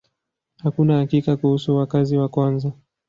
Hakuna 0.63 0.97
hakika 0.97 1.37
kuhusu 1.37 1.75
wakazi 1.75 2.17
wa 2.17 2.29
kwanza. 2.29 2.71